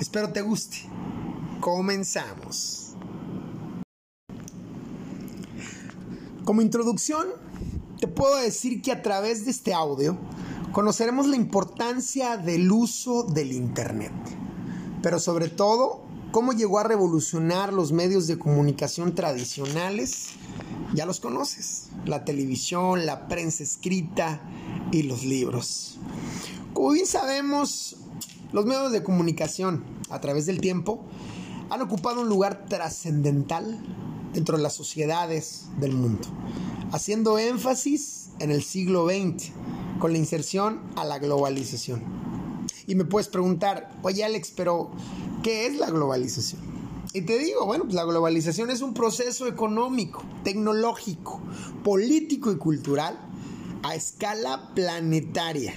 Espero 0.00 0.32
te 0.32 0.40
guste. 0.40 0.78
Comenzamos. 1.60 2.94
Como 6.46 6.62
introducción, 6.62 7.26
te 8.00 8.08
puedo 8.08 8.36
decir 8.36 8.80
que 8.80 8.92
a 8.92 9.02
través 9.02 9.44
de 9.44 9.50
este 9.50 9.74
audio 9.74 10.16
conoceremos 10.72 11.26
la 11.26 11.36
importancia 11.36 12.38
del 12.38 12.72
uso 12.72 13.24
del 13.24 13.52
Internet, 13.52 14.12
pero 15.02 15.20
sobre 15.20 15.48
todo 15.48 16.03
cómo 16.34 16.52
llegó 16.52 16.80
a 16.80 16.82
revolucionar 16.82 17.72
los 17.72 17.92
medios 17.92 18.26
de 18.26 18.40
comunicación 18.40 19.14
tradicionales, 19.14 20.30
ya 20.92 21.06
los 21.06 21.20
conoces, 21.20 21.90
la 22.06 22.24
televisión, 22.24 23.06
la 23.06 23.28
prensa 23.28 23.62
escrita 23.62 24.40
y 24.90 25.04
los 25.04 25.22
libros. 25.22 25.96
Como 26.72 26.90
bien 26.90 27.06
sabemos, 27.06 27.98
los 28.50 28.66
medios 28.66 28.90
de 28.90 29.04
comunicación 29.04 29.84
a 30.10 30.20
través 30.20 30.46
del 30.46 30.60
tiempo 30.60 31.04
han 31.70 31.82
ocupado 31.82 32.22
un 32.22 32.28
lugar 32.28 32.66
trascendental 32.68 33.80
dentro 34.32 34.56
de 34.56 34.64
las 34.64 34.72
sociedades 34.72 35.66
del 35.78 35.92
mundo, 35.92 36.26
haciendo 36.90 37.38
énfasis 37.38 38.30
en 38.40 38.50
el 38.50 38.64
siglo 38.64 39.06
XX 39.06 39.52
con 40.00 40.10
la 40.10 40.18
inserción 40.18 40.80
a 40.96 41.04
la 41.04 41.20
globalización. 41.20 42.02
Y 42.88 42.96
me 42.96 43.04
puedes 43.04 43.28
preguntar, 43.28 43.92
oye 44.02 44.24
Alex, 44.24 44.52
pero 44.54 44.90
¿Qué 45.44 45.66
es 45.66 45.76
la 45.76 45.90
globalización? 45.90 46.62
Y 47.12 47.20
te 47.20 47.38
digo, 47.38 47.66
bueno, 47.66 47.84
pues 47.84 47.94
la 47.94 48.04
globalización 48.04 48.70
es 48.70 48.80
un 48.80 48.94
proceso 48.94 49.46
económico, 49.46 50.24
tecnológico, 50.42 51.38
político 51.84 52.50
y 52.50 52.56
cultural 52.56 53.20
a 53.82 53.94
escala 53.94 54.72
planetaria 54.74 55.74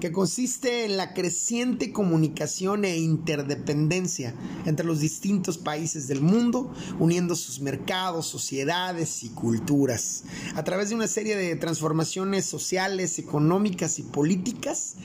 que 0.00 0.12
consiste 0.12 0.84
en 0.84 0.98
la 0.98 1.14
creciente 1.14 1.94
comunicación 1.94 2.84
e 2.84 2.98
interdependencia 2.98 4.34
entre 4.66 4.84
los 4.84 5.00
distintos 5.00 5.56
países 5.56 6.06
del 6.06 6.20
mundo, 6.20 6.70
uniendo 6.98 7.36
sus 7.36 7.60
mercados, 7.60 8.26
sociedades 8.26 9.22
y 9.24 9.30
culturas, 9.30 10.24
a 10.56 10.64
través 10.64 10.90
de 10.90 10.96
una 10.96 11.08
serie 11.08 11.36
de 11.36 11.56
transformaciones 11.56 12.44
sociales, 12.44 13.18
económicas 13.18 13.98
y 13.98 14.02
políticas 14.02 14.96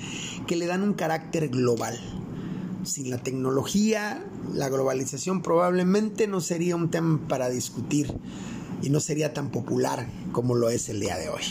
que 0.48 0.58
le 0.58 0.66
dan 0.66 0.84
un 0.84 0.96
carácter 0.96 1.48
global 1.48 1.98
sin 2.86 3.10
la 3.10 3.18
tecnología, 3.18 4.24
la 4.54 4.70
globalización 4.70 5.42
probablemente 5.42 6.28
no 6.28 6.42
sería 6.42 6.76
un 6.76 6.90
tema 6.90 7.20
para 7.28 7.50
discutir 7.50 8.14
y 8.82 8.90
no 8.90 9.00
sería 9.00 9.34
tan 9.34 9.52
popular 9.52 10.08
como 10.32 10.56
lo 10.56 10.70
es 10.70 10.90
el 10.90 11.00
día 11.00 11.18
de 11.18 11.30
hoy. 11.30 11.44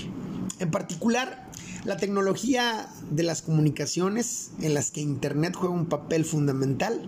En 0.61 0.71
particular, 0.71 1.51
la 1.85 1.97
tecnología 1.97 2.89
de 3.11 3.23
las 3.23 3.43
comunicaciones 3.43 4.53
en 4.61 4.75
las 4.75 4.91
que 4.91 5.01
Internet 5.01 5.55
juega 5.57 5.75
un 5.75 5.87
papel 5.87 6.25
fundamental. 6.25 7.07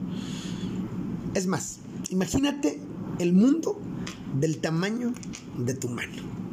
Es 1.34 1.46
más, 1.46 1.78
imagínate 2.10 2.80
el 3.18 3.32
mundo 3.32 3.80
del 4.38 4.58
tamaño 4.58 5.14
de 5.58 5.74
tu 5.74 5.88
mano. 5.88 6.45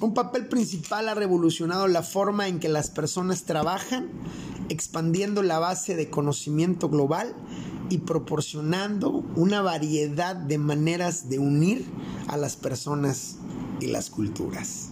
Un 0.00 0.12
papel 0.12 0.48
principal 0.48 1.08
ha 1.08 1.14
revolucionado 1.14 1.86
la 1.88 2.02
forma 2.02 2.48
en 2.48 2.58
que 2.58 2.68
las 2.68 2.90
personas 2.90 3.44
trabajan 3.44 4.10
expandiendo 4.68 5.42
la 5.42 5.58
base 5.58 5.94
de 5.94 6.10
conocimiento 6.10 6.88
global 6.88 7.34
y 7.90 7.98
proporcionando 7.98 9.24
una 9.36 9.62
variedad 9.62 10.34
de 10.36 10.58
maneras 10.58 11.28
de 11.28 11.38
unir 11.38 11.84
a 12.28 12.36
las 12.36 12.56
personas 12.56 13.36
y 13.80 13.86
las 13.86 14.10
culturas. 14.10 14.88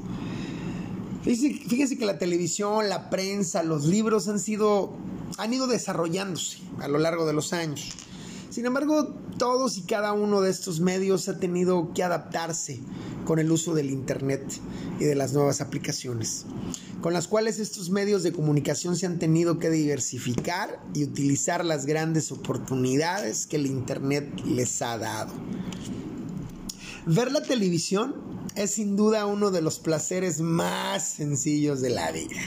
Fíjese, 1.23 1.97
que 1.99 2.05
la 2.05 2.19
televisión, 2.19 2.89
la 2.89 3.09
prensa, 3.09 3.63
los 3.63 3.85
libros 3.85 4.29
han 4.29 4.39
sido 4.39 4.93
han 5.39 5.55
ido 5.55 5.67
desarrollándose 5.67 6.59
a 6.81 6.89
lo 6.89 6.99
largo 6.99 7.27
de 7.27 7.33
los 7.33 7.53
años. 7.53 7.91
Sin 8.51 8.67
embargo, 8.67 9.15
todos 9.39 9.79
y 9.79 9.83
cada 9.83 10.13
uno 10.13 10.43
de 10.43 10.51
estos 10.51 10.81
medios 10.81 11.29
ha 11.29 11.39
tenido 11.39 11.93
que 11.95 12.03
adaptarse 12.03 12.81
con 13.25 13.38
el 13.38 13.50
uso 13.50 13.75
del 13.75 13.91
Internet 13.91 14.43
y 14.99 15.05
de 15.05 15.14
las 15.14 15.33
nuevas 15.33 15.61
aplicaciones, 15.61 16.45
con 17.00 17.12
las 17.12 17.29
cuales 17.29 17.59
estos 17.59 17.91
medios 17.91 18.23
de 18.23 18.33
comunicación 18.33 18.97
se 18.97 19.07
han 19.07 19.19
tenido 19.19 19.59
que 19.59 19.71
diversificar 19.71 20.83
y 20.95 21.05
utilizar 21.05 21.64
las 21.64 21.87
grandes 21.87 22.33
oportunidades 22.33 23.47
que 23.47 23.57
el 23.57 23.67
Internet 23.67 24.29
les 24.45 24.83
ha 24.83 24.99
dado. 24.99 25.33
Ver 27.07 27.33
la 27.33 27.43
televisión 27.43 28.14
es 28.55 28.73
sin 28.73 28.97
duda 28.97 29.26
uno 29.26 29.50
de 29.50 29.62
los 29.62 29.79
placeres 29.79 30.41
más 30.41 31.02
sencillos 31.09 31.81
de 31.81 31.91
la 31.91 32.12
vida. 32.12 32.41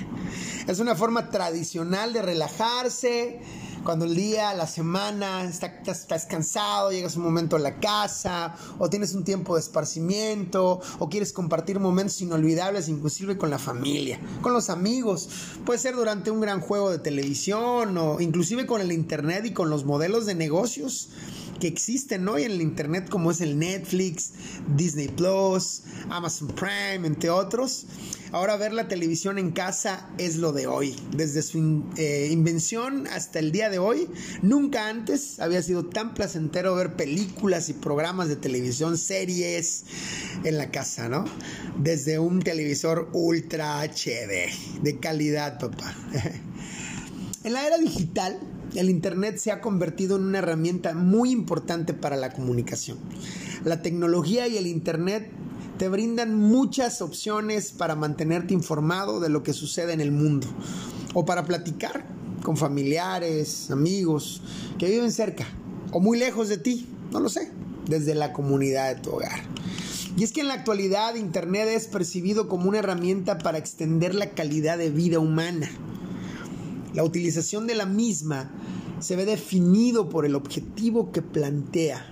Es 0.67 0.79
una 0.79 0.96
forma 0.96 1.29
tradicional 1.29 2.13
de 2.13 2.22
relajarse, 2.22 3.41
cuando 3.86 4.06
el 4.06 4.15
día, 4.15 4.54
la 4.56 4.65
semana, 4.65 5.44
estás, 5.44 6.25
cansado, 6.25 6.92
llegas 6.92 7.15
un 7.18 7.24
momento 7.24 7.56
a 7.56 7.60
la 7.60 7.80
casa, 7.80 8.56
o 8.80 8.89
tienes 8.89 9.13
un 9.13 9.24
tiempo 9.24 9.54
de 9.54 9.62
esparcimiento, 9.62 10.82
o 10.98 11.08
quieres 11.08 11.32
compartir 11.32 11.80
momentos 11.80 12.20
inolvidables, 12.20 12.89
inclusive 12.89 13.38
con 13.38 13.51
la 13.51 13.60
familia, 13.60 14.20
con 14.42 14.54
los 14.54 14.72
amigos. 14.72 15.30
Puede 15.65 15.77
ser 15.77 15.96
durante 15.96 16.32
un 16.32 16.42
gran 16.42 16.62
juego 16.62 16.89
de 16.89 16.98
televisión, 16.98 17.96
o 17.98 18.20
inclusive 18.20 18.65
con 18.65 18.82
el 18.82 18.92
internet 18.92 19.46
y 19.46 19.54
con 19.54 19.70
los 19.70 19.86
modelos 19.86 20.25
de 20.25 20.34
negocios 20.34 21.10
que 21.60 21.68
existen 21.68 22.27
hoy 22.27 22.44
en 22.44 22.51
el 22.51 22.62
internet 22.62 23.08
como 23.10 23.32
es 23.32 23.39
el 23.39 23.58
Netflix, 23.58 24.32
Disney 24.75 25.08
Plus, 25.08 25.84
Amazon 26.10 26.50
Prime, 26.50 27.08
entre 27.08 27.30
otros. 27.30 27.86
Ahora 28.36 28.58
ver 28.58 28.74
la 28.74 28.89
televisión 28.89 29.38
en 29.38 29.51
casa 29.51 30.10
es 30.18 30.36
lo 30.36 30.51
de 30.51 30.68
hoy. 30.68 30.94
Desde 31.15 31.42
su 31.42 31.86
eh, 31.96 32.27
invención 32.30 33.08
hasta 33.08 33.39
el 33.39 33.54
día 33.54 33.70
de 33.70 33.80
hoy, 33.80 34.10
nunca 34.42 34.89
antes 34.89 35.39
había 35.39 35.63
sido 35.63 35.86
tan 35.86 36.13
placentero 36.13 36.75
ver 36.75 36.98
películas 36.98 37.70
y 37.70 37.74
programas 37.74 38.27
de 38.27 38.36
televisión, 38.36 38.98
series 38.98 39.86
en 40.44 40.58
la 40.58 40.70
casa, 40.70 41.08
¿no? 41.08 41.24
Desde 41.80 42.20
un 42.20 42.42
televisor 42.42 43.08
ultra 43.13 43.82
HD, 43.84 44.51
de 44.82 45.00
calidad, 45.00 45.58
papá. 45.58 45.96
en 47.46 47.54
la 47.54 47.65
era 47.65 47.77
digital, 47.77 48.38
el 48.75 48.89
Internet 48.89 49.38
se 49.38 49.54
ha 49.54 49.62
convertido 49.62 50.18
en 50.18 50.24
una 50.24 50.39
herramienta 50.39 50.94
muy 50.94 51.32
importante 51.32 51.94
para 51.94 52.18
la 52.18 52.34
comunicación. 52.34 52.98
La 53.63 53.82
tecnología 53.82 54.46
y 54.50 54.58
el 54.58 54.68
Internet 54.68 55.32
te 55.77 55.89
brindan 55.89 56.36
muchas 56.36 57.01
opciones 57.01 57.72
para 57.72 57.96
mantenerte 57.96 58.53
informado 58.53 59.20
de 59.20 59.29
lo 59.29 59.44
que 59.44 59.53
sucede 59.53 59.94
en 59.94 60.00
el 60.00 60.12
mundo 60.12 60.48
o 61.13 61.25
para 61.25 61.46
platicar 61.46 62.05
con 62.44 62.55
familiares, 62.55 63.70
amigos 63.72 64.41
que 64.79 64.89
viven 64.89 65.12
cerca 65.12 65.46
o 65.91 66.00
muy 66.00 66.17
lejos 66.17 66.48
de 66.48 66.58
ti, 66.58 66.88
no 67.12 67.20
lo 67.20 67.29
sé, 67.29 67.51
desde 67.88 68.15
la 68.15 68.32
comunidad 68.32 68.96
de 68.96 69.01
tu 69.01 69.12
hogar. 69.12 69.41
Y 70.17 70.24
es 70.24 70.32
que 70.32 70.41
en 70.41 70.48
la 70.48 70.53
actualidad 70.53 71.15
Internet 71.15 71.67
es 71.70 71.88
percibido 71.88 72.48
como 72.48 72.70
una 72.70 72.79
herramienta 72.79 73.38
para 73.38 73.58
extender 73.58 74.15
la 74.15 74.29
calidad 74.29 74.77
de 74.77 74.89
vida 74.89 75.20
humana. 75.20 75.70
La 76.94 77.03
utilización 77.03 77.67
de 77.67 77.75
la 77.75 77.86
misma 77.86 78.50
se 79.01 79.17
ve 79.17 79.25
definido 79.25 80.08
por 80.08 80.25
el 80.25 80.36
objetivo 80.36 81.12
que 81.12 81.22
plantea 81.22 82.05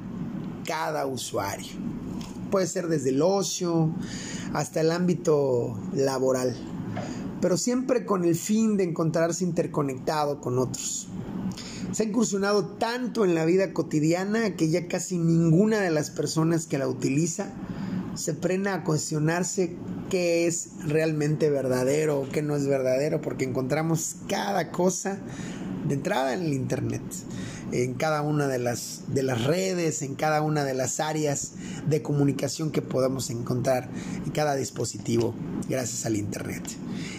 cada 0.65 1.05
usuario 1.05 1.71
puede 2.53 2.67
ser 2.67 2.87
desde 2.87 3.09
el 3.09 3.23
ocio 3.23 3.89
hasta 4.53 4.81
el 4.81 4.91
ámbito 4.91 5.75
laboral, 5.91 6.55
pero 7.41 7.57
siempre 7.57 8.05
con 8.05 8.25
el 8.25 8.35
fin 8.35 8.77
de 8.77 8.83
encontrarse 8.83 9.43
interconectado 9.43 10.39
con 10.39 10.59
otros. 10.59 11.07
Se 11.93 12.03
ha 12.03 12.05
incursionado 12.05 12.65
tanto 12.65 13.25
en 13.25 13.33
la 13.33 13.43
vida 13.45 13.73
cotidiana 13.73 14.55
que 14.55 14.69
ya 14.69 14.87
casi 14.87 15.17
ninguna 15.17 15.79
de 15.79 15.89
las 15.89 16.11
personas 16.11 16.67
que 16.67 16.77
la 16.77 16.87
utiliza 16.87 17.51
se 18.13 18.35
prena 18.35 18.75
a 18.75 18.83
cuestionarse 18.83 19.75
qué 20.11 20.45
es 20.45 20.73
realmente 20.85 21.49
verdadero 21.49 22.19
o 22.19 22.29
qué 22.29 22.43
no 22.43 22.55
es 22.55 22.67
verdadero, 22.67 23.19
porque 23.19 23.45
encontramos 23.45 24.17
cada 24.27 24.69
cosa 24.69 25.17
de 25.87 25.95
entrada 25.95 26.35
en 26.35 26.43
el 26.43 26.53
Internet, 26.53 27.01
en 27.73 27.95
cada 27.95 28.21
una 28.21 28.47
de 28.47 28.59
las, 28.59 29.01
de 29.07 29.23
las 29.23 29.45
redes, 29.45 30.03
en 30.03 30.13
cada 30.13 30.43
una 30.43 30.63
de 30.63 30.75
las 30.75 30.99
áreas 30.99 31.53
de 31.89 32.03
comunicación 32.03 32.71
que 32.71 32.83
podamos 32.83 33.31
encontrar 33.31 33.89
en 34.23 34.31
cada 34.31 34.55
dispositivo 34.55 35.33
gracias 35.67 36.05
al 36.05 36.15
Internet. 36.15 36.63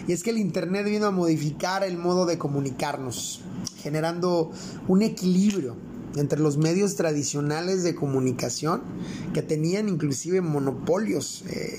Y 0.07 0.13
es 0.13 0.23
que 0.23 0.29
el 0.29 0.37
Internet 0.37 0.85
vino 0.85 1.07
a 1.07 1.11
modificar 1.11 1.83
el 1.83 1.97
modo 1.97 2.25
de 2.25 2.37
comunicarnos, 2.37 3.41
generando 3.81 4.51
un 4.87 5.01
equilibrio 5.01 5.75
entre 6.15 6.39
los 6.39 6.57
medios 6.57 6.95
tradicionales 6.95 7.83
de 7.83 7.93
comunicación 7.93 8.81
que 9.33 9.41
tenían 9.41 9.89
inclusive 9.89 10.39
monopolios 10.39 11.43
eh, 11.49 11.77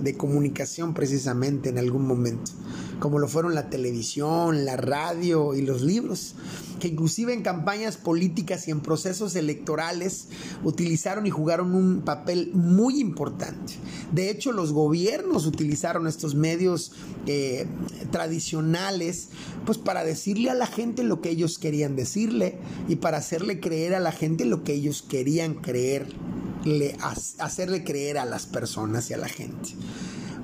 de 0.00 0.16
comunicación 0.16 0.94
precisamente 0.94 1.68
en 1.68 1.78
algún 1.78 2.06
momento, 2.06 2.50
como 3.00 3.18
lo 3.18 3.28
fueron 3.28 3.54
la 3.54 3.70
televisión, 3.70 4.64
la 4.64 4.76
radio 4.76 5.54
y 5.54 5.62
los 5.62 5.82
libros 5.82 6.34
que 6.78 6.88
inclusive 6.88 7.34
en 7.34 7.42
campañas 7.42 7.96
políticas 7.96 8.68
y 8.68 8.70
en 8.70 8.80
procesos 8.80 9.34
electorales 9.36 10.28
utilizaron 10.64 11.26
y 11.26 11.30
jugaron 11.30 11.74
un 11.74 12.02
papel 12.02 12.50
muy 12.54 13.00
importante. 13.00 13.74
De 14.12 14.30
hecho, 14.30 14.52
los 14.52 14.72
gobiernos 14.72 15.46
utilizaron 15.46 16.06
estos 16.06 16.34
medios 16.34 16.92
eh, 17.26 17.66
tradicionales 18.10 19.28
pues 19.66 19.78
para 19.78 20.04
decirle 20.04 20.50
a 20.50 20.54
la 20.54 20.66
gente 20.66 21.02
lo 21.02 21.20
que 21.20 21.30
ellos 21.30 21.58
querían 21.58 21.96
decirle 21.96 22.58
y 22.88 22.96
para 22.96 23.18
hacerle 23.18 23.60
creer 23.60 23.94
a 23.94 24.00
la 24.00 24.12
gente 24.12 24.44
lo 24.44 24.64
que 24.64 24.74
ellos 24.74 25.02
querían 25.02 25.54
creerle, 25.54 26.96
hacerle 27.38 27.84
creer 27.84 28.18
a 28.18 28.24
las 28.24 28.46
personas 28.46 29.10
y 29.10 29.14
a 29.14 29.18
la 29.18 29.28
gente. 29.28 29.70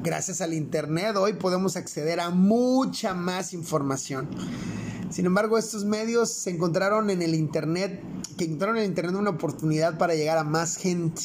Gracias 0.05 0.41
al 0.41 0.55
Internet 0.55 1.17
hoy 1.17 1.33
podemos 1.33 1.77
acceder 1.77 2.21
a 2.21 2.31
mucha 2.31 3.15
más 3.15 3.53
información 3.53 4.29
sin 5.15 5.27
embargo, 5.27 5.59
estos 5.59 5.85
medios 5.85 6.29
se 6.29 6.51
encontraron 6.51 7.09
en 7.09 7.23
el 7.23 7.37
Internet, 7.37 8.03
que 8.37 8.47
encontraron 8.47 8.79
en 8.79 8.83
el 8.83 8.89
Internet 8.89 9.15
una 9.15 9.31
oportunidad 9.31 9.97
para 9.97 10.17
llegar 10.17 10.39
a 10.39 10.43
más 10.43 10.77
gente. 10.77 11.23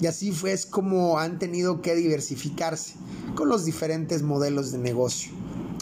Y 0.00 0.06
así 0.06 0.32
fue 0.32 0.56
como 0.70 1.20
han 1.20 1.38
tenido 1.38 1.82
que 1.82 1.94
diversificarse 1.94 2.94
con 3.36 3.48
los 3.48 3.64
diferentes 3.64 4.22
modelos 4.22 4.72
de 4.72 4.78
negocio. 4.78 5.30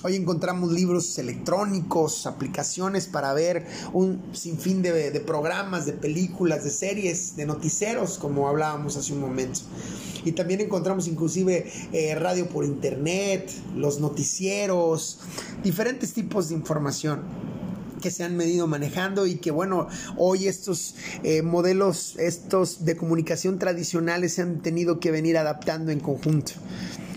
Hoy 0.06 0.16
encontramos 0.16 0.70
libros 0.70 1.16
electrónicos, 1.18 2.26
aplicaciones 2.26 3.06
para 3.06 3.32
ver 3.32 3.64
un 3.94 4.20
sinfín 4.34 4.82
de, 4.82 5.10
de, 5.10 5.20
programas, 5.20 5.86
de 5.86 5.94
películas, 5.94 6.62
de 6.62 6.68
series, 6.68 7.36
de 7.36 7.46
noticieros, 7.46 8.18
como 8.18 8.46
hablábamos 8.46 8.98
hace 8.98 9.14
un 9.14 9.20
momento. 9.20 9.60
Y 10.22 10.32
también 10.32 10.60
encontramos 10.60 11.08
inclusive 11.08 11.72
eh, 11.94 12.14
radio 12.16 12.50
por 12.50 12.66
internet, 12.66 13.50
los 13.74 13.98
noticieros, 13.98 15.20
diferentes 15.62 16.12
tipos 16.12 16.50
de 16.50 16.56
información 16.56 17.22
que 18.02 18.10
se 18.10 18.24
han 18.24 18.36
venido 18.36 18.66
manejando 18.66 19.26
y 19.26 19.36
que 19.36 19.52
bueno, 19.52 19.88
hoy 20.18 20.48
estos 20.48 20.96
eh, 21.22 21.40
modelos, 21.40 22.16
estos 22.18 22.84
de 22.84 22.94
comunicación 22.98 23.58
tradicionales 23.58 24.34
se 24.34 24.42
han 24.42 24.60
tenido 24.60 25.00
que 25.00 25.10
venir 25.10 25.38
adaptando 25.38 25.92
en 25.92 26.00
conjunto. 26.00 26.52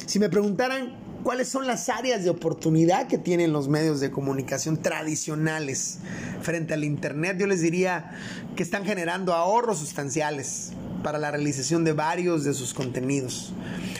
Si 0.05 0.19
me 0.19 0.29
preguntaran 0.29 1.06
cuáles 1.23 1.47
son 1.47 1.67
las 1.67 1.89
áreas 1.89 2.23
de 2.23 2.29
oportunidad 2.29 3.07
que 3.07 3.17
tienen 3.17 3.53
los 3.53 3.67
medios 3.67 3.99
de 3.99 4.11
comunicación 4.11 4.77
tradicionales 4.77 5.99
frente 6.41 6.73
al 6.73 6.83
Internet, 6.83 7.37
yo 7.39 7.47
les 7.47 7.61
diría 7.61 8.11
que 8.55 8.63
están 8.63 8.85
generando 8.85 9.33
ahorros 9.33 9.79
sustanciales 9.79 10.71
para 11.03 11.19
la 11.19 11.31
realización 11.31 11.83
de 11.83 11.93
varios 11.93 12.43
de 12.43 12.53
sus 12.53 12.73
contenidos. 12.73 13.53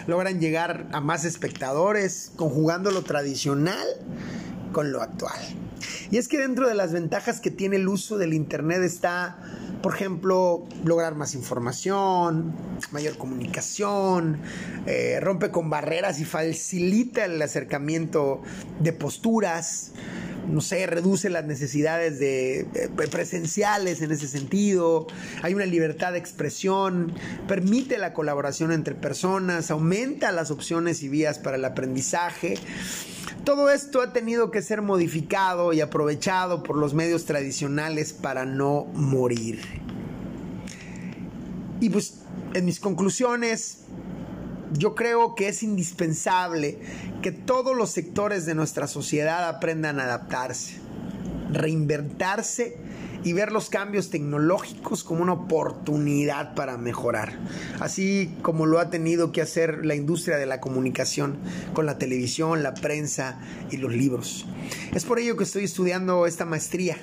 Logran 0.08 0.40
llegar 0.40 0.88
a 0.92 1.02
más 1.02 1.26
espectadores 1.26 2.32
conjugando 2.36 2.92
lo 2.92 3.04
tradicional 3.04 3.88
con 4.72 4.92
lo 4.92 5.02
actual. 5.02 5.40
Y 6.12 6.18
es 6.18 6.28
que 6.28 6.38
dentro 6.38 6.68
de 6.68 6.74
las 6.74 6.94
ventajas 6.94 7.40
que 7.42 7.52
tiene 7.52 7.76
el 7.76 7.88
uso 7.88 8.18
del 8.18 8.34
Internet 8.34 8.82
está, 8.84 9.38
por 9.82 9.94
ejemplo, 9.96 10.66
lograr 10.84 11.16
más 11.16 11.36
información, 11.36 12.54
mayor 12.92 13.18
comunicación, 13.18 14.40
eh, 14.86 15.20
rompe 15.22 15.52
con 15.52 15.70
barreras 15.70 16.20
y 16.20 16.26
facilita 16.26 17.26
el 17.26 17.42
acercamiento 17.42 18.42
de 18.80 18.94
posturas, 18.94 19.92
no 20.48 20.62
sé, 20.62 20.88
reduce 20.88 21.30
las 21.30 21.46
necesidades 21.46 22.20
de, 22.20 22.90
presenciales 23.12 24.02
en 24.02 24.12
ese 24.12 24.28
sentido, 24.28 25.08
hay 25.42 25.54
una 25.54 25.66
libertad 25.66 26.14
de 26.14 26.20
expresión, 26.20 27.14
permite 27.48 27.98
la 27.98 28.14
colaboración 28.14 28.72
entre 28.72 28.96
personas, 28.96 29.72
aumenta 29.72 30.32
las 30.32 30.52
opciones 30.52 31.04
y 31.04 31.10
vías 31.10 31.40
para 31.40 31.58
el 31.58 31.66
aprendizaje. 31.66 32.56
Todo 33.48 33.70
esto 33.70 34.02
ha 34.02 34.12
tenido 34.12 34.52
que 34.52 34.62
ser 34.62 34.82
modificado 34.82 35.72
y 35.72 35.80
aprovechado 35.80 36.64
por 36.64 36.78
los 36.78 36.94
medios 36.94 37.24
tradicionales 37.24 38.12
para 38.12 38.46
no 38.46 38.84
morir. 38.94 39.62
Y 41.80 41.90
pues 41.90 42.24
en 42.54 42.66
mis 42.66 42.82
conclusiones, 42.82 43.86
yo 44.74 44.96
creo 44.96 45.34
que 45.34 45.48
es 45.48 45.64
indispensable 45.64 46.78
que 47.22 47.32
todos 47.32 47.74
los 47.74 47.90
sectores 47.90 48.46
de 48.46 48.54
nuestra 48.54 48.86
sociedad 48.86 49.48
aprendan 49.48 50.02
a 50.02 50.04
adaptarse, 50.04 50.82
reinventarse 51.50 52.76
y 53.24 53.34
ver 53.34 53.52
los 53.52 53.70
cambios 53.70 54.10
tecnológicos 54.10 55.04
como 55.04 55.22
una 55.22 55.34
oportunidad 55.34 56.56
para 56.56 56.78
mejorar, 56.78 57.38
así 57.80 58.34
como 58.42 58.66
lo 58.66 58.80
ha 58.80 58.90
tenido 58.90 59.32
que 59.32 59.42
hacer 59.42 59.86
la 59.86 59.96
industria 59.96 60.38
de 60.38 60.46
la 60.46 60.62
comunicación 60.62 61.38
con 61.74 61.86
la 61.86 61.98
televisión, 61.98 62.64
la 62.64 62.74
prensa 62.74 63.40
y 63.72 63.78
los 63.78 63.94
libros. 63.94 64.46
Es 64.94 65.06
por 65.06 65.20
ello 65.20 65.38
que 65.38 65.44
estoy 65.44 65.64
estudiando 65.64 66.26
esta 66.26 66.46
maestría 66.46 66.98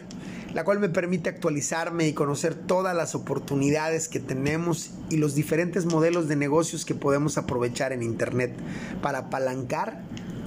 la 0.54 0.62
cual 0.62 0.78
me 0.78 0.88
permite 0.88 1.28
actualizarme 1.28 2.06
y 2.06 2.12
conocer 2.12 2.54
todas 2.54 2.96
las 2.96 3.16
oportunidades 3.16 4.08
que 4.08 4.20
tenemos 4.20 4.92
y 5.10 5.16
los 5.16 5.34
diferentes 5.34 5.84
modelos 5.84 6.28
de 6.28 6.36
negocios 6.36 6.84
que 6.84 6.94
podemos 6.94 7.36
aprovechar 7.36 7.92
en 7.92 8.04
Internet 8.04 8.54
para 9.02 9.18
apalancar 9.18 10.00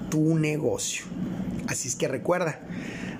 tu 0.09 0.37
negocio. 0.39 1.05
Así 1.67 1.89
es 1.89 1.97
que 1.97 2.07
recuerda, 2.07 2.61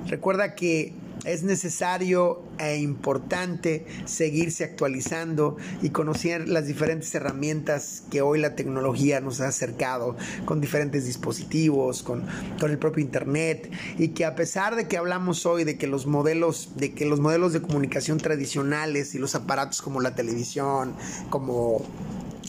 recuerda 0.07 0.55
que 0.55 0.93
es 1.27 1.43
necesario 1.43 2.41
e 2.57 2.77
importante 2.77 3.85
seguirse 4.05 4.63
actualizando 4.63 5.57
y 5.81 5.89
conocer 5.89 6.47
las 6.47 6.67
diferentes 6.67 7.13
herramientas 7.13 8.03
que 8.09 8.21
hoy 8.21 8.39
la 8.39 8.55
tecnología 8.55 9.19
nos 9.19 9.41
ha 9.41 9.49
acercado 9.49 10.15
con 10.45 10.61
diferentes 10.61 11.05
dispositivos, 11.05 12.01
con, 12.01 12.25
el 12.63 12.77
propio 12.77 13.03
internet. 13.03 13.69
Y 13.97 14.09
que 14.09 14.25
a 14.25 14.35
pesar 14.35 14.75
de 14.75 14.87
que 14.87 14.97
hablamos 14.97 15.45
hoy 15.45 15.65
de 15.65 15.77
que 15.77 15.87
los 15.87 16.05
modelos 16.05 16.71
de 16.77 16.93
que 16.93 17.05
los 17.05 17.19
modelos 17.19 17.53
de 17.53 17.61
comunicación 17.61 18.17
tradicionales 18.17 19.13
y 19.13 19.19
los 19.19 19.35
aparatos 19.35 19.81
como 19.81 19.99
la 19.99 20.15
televisión, 20.15 20.95
como 21.29 21.81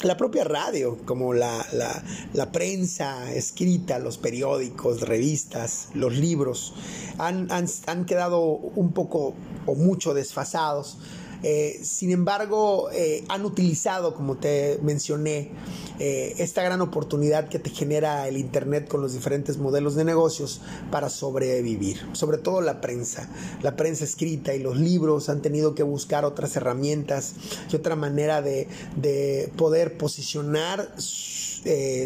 la 0.02 0.16
propia 0.16 0.44
radio, 0.44 0.98
como 1.04 1.34
la, 1.34 1.64
prensa 2.52 3.32
escrita, 3.32 3.98
los 3.98 4.18
periódicos, 4.18 5.02
revistas, 5.02 5.88
los 5.94 6.14
libros, 6.14 6.74
han, 7.18 7.48
han 7.50 8.04
quedado 8.04 8.40
un 8.40 8.92
poco 8.92 9.34
o 9.66 9.74
mucho 9.74 10.14
desfasados 10.14 10.98
eh, 11.42 11.80
sin 11.82 12.10
embargo, 12.10 12.90
eh, 12.92 13.24
han 13.28 13.44
utilizado, 13.44 14.14
como 14.14 14.36
te 14.36 14.78
mencioné, 14.82 15.50
eh, 15.98 16.34
esta 16.38 16.62
gran 16.62 16.80
oportunidad 16.80 17.48
que 17.48 17.58
te 17.58 17.70
genera 17.70 18.26
el 18.28 18.36
Internet 18.36 18.88
con 18.88 19.00
los 19.00 19.12
diferentes 19.12 19.58
modelos 19.58 19.94
de 19.94 20.04
negocios 20.04 20.60
para 20.90 21.08
sobrevivir. 21.08 22.00
Sobre 22.12 22.38
todo 22.38 22.60
la 22.60 22.80
prensa. 22.80 23.28
La 23.62 23.76
prensa 23.76 24.04
escrita 24.04 24.54
y 24.54 24.58
los 24.58 24.78
libros 24.78 25.28
han 25.28 25.42
tenido 25.42 25.74
que 25.74 25.82
buscar 25.82 26.24
otras 26.24 26.56
herramientas 26.56 27.34
y 27.70 27.76
otra 27.76 27.96
manera 27.96 28.42
de, 28.42 28.68
de 28.96 29.52
poder 29.56 29.96
posicionar 29.96 30.92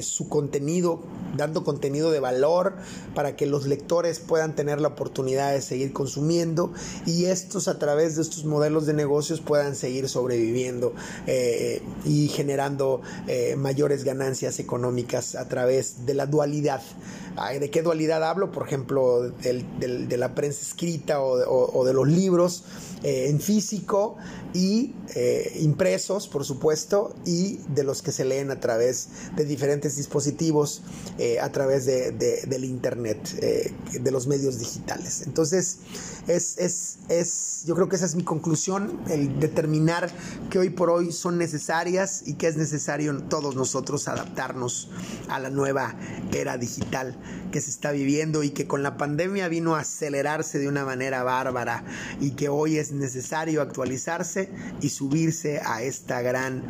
su 0.03 0.29
contenido, 0.29 1.03
dando 1.37 1.62
contenido 1.62 2.11
de 2.11 2.21
valor 2.21 2.75
para 3.14 3.37
que 3.37 3.47
los 3.47 3.66
lectores 3.66 4.18
puedan 4.18 4.57
tener 4.57 4.81
la 4.81 4.88
oportunidad 4.88 5.53
de 5.53 5.61
seguir 5.61 5.92
consumiendo 5.92 6.73
y 7.07 7.27
estos 7.27 7.68
a 7.68 7.79
través 7.79 8.16
de 8.16 8.23
estos 8.23 8.45
modelos 8.45 8.87
de 8.87 8.95
negocio 8.95 9.21
puedan 9.40 9.74
seguir 9.76 10.08
sobreviviendo 10.08 10.94
eh, 11.26 11.82
y 12.04 12.28
generando 12.28 13.00
eh, 13.26 13.56
mayores 13.56 14.04
ganancias 14.04 14.58
económicas 14.58 15.35
a 15.35 15.48
través 15.48 16.06
de 16.06 16.14
la 16.14 16.26
dualidad. 16.26 16.82
¿De 17.58 17.70
qué 17.70 17.80
dualidad 17.80 18.22
hablo? 18.24 18.52
Por 18.52 18.66
ejemplo, 18.66 19.22
de 19.22 20.16
la 20.18 20.35
prensa 20.35 20.61
escrita 20.61 21.22
o 21.22 21.85
de 21.85 21.94
los 21.94 22.06
libros 22.06 22.64
eh, 23.02 23.28
en 23.30 23.40
físico 23.40 24.16
y 24.52 24.94
impresos, 25.54 26.28
por 26.28 26.44
supuesto, 26.44 27.14
y 27.24 27.58
de 27.74 27.85
los 27.85 28.02
que 28.02 28.12
se 28.12 28.26
leen 28.26 28.50
a 28.50 28.61
través 28.61 29.08
de 29.35 29.46
diferentes 29.46 29.96
dispositivos, 29.96 30.82
a 31.40 31.50
través 31.52 31.87
de, 31.87 32.12
del 32.12 32.64
Internet, 32.64 33.18
de 33.38 34.11
los 34.11 34.26
medios 34.26 34.58
digitales. 34.58 35.22
Entonces, 35.26 35.78
es, 36.28 36.58
es, 36.58 36.98
es, 37.08 37.62
yo 37.66 37.74
creo 37.74 37.88
que 37.88 37.96
esa 37.96 38.06
es 38.06 38.14
mi 38.14 38.24
conclusión, 38.24 39.00
el 39.12 39.38
determinar 39.40 40.11
que 40.51 40.59
hoy 40.59 40.70
por 40.70 40.90
hoy 40.90 41.12
son 41.12 41.38
necesarias 41.38 42.22
y 42.27 42.35
que 42.35 42.48
es 42.48 42.57
necesario 42.57 43.16
todos 43.25 43.55
nosotros 43.57 44.09
adaptarnos 44.09 44.88
a 45.29 45.38
la 45.38 45.51
nueva 45.51 45.94
era 46.33 46.57
digital 46.57 47.16
que 47.51 47.61
se 47.61 47.70
está 47.70 47.92
viviendo 47.92 48.42
y 48.42 48.51
que 48.51 48.66
con 48.66 48.83
la 48.83 48.96
pandemia 48.96 49.48
vino 49.48 49.75
a 49.75 49.81
acelerarse 49.81 50.59
de 50.59 50.68
una 50.68 50.85
manera 50.85 51.22
bárbara 51.22 51.85
y 52.20 52.33
que 52.33 52.48
hoy 52.48 52.79
es 52.79 52.92
necesario 52.92 53.62
actualizarse 53.62 54.51
y 54.81 54.88
subirse 54.88 55.61
a 55.64 55.83
esta 55.83 56.22
gran 56.22 56.62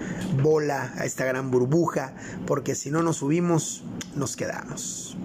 bola, 0.42 0.92
a 0.96 1.04
esta 1.04 1.24
gran 1.24 1.50
burbuja, 1.50 2.14
porque 2.46 2.74
si 2.74 2.90
no 2.90 3.02
nos 3.02 3.18
subimos, 3.18 3.84
nos 4.16 4.36
quedamos. 4.36 5.16